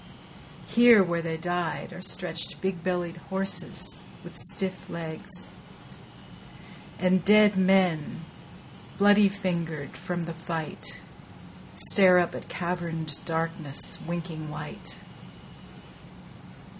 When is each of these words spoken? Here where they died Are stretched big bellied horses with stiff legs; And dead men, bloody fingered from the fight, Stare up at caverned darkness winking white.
Here 0.65 1.03
where 1.03 1.21
they 1.21 1.37
died 1.37 1.93
Are 1.93 2.01
stretched 2.01 2.59
big 2.59 2.83
bellied 2.83 3.17
horses 3.17 3.99
with 4.23 4.35
stiff 4.39 4.89
legs; 4.89 5.53
And 6.97 7.23
dead 7.23 7.55
men, 7.55 8.21
bloody 8.97 9.29
fingered 9.29 9.95
from 9.95 10.23
the 10.23 10.33
fight, 10.33 10.97
Stare 11.91 12.17
up 12.17 12.33
at 12.33 12.49
caverned 12.49 13.19
darkness 13.25 13.99
winking 14.07 14.49
white. 14.49 14.95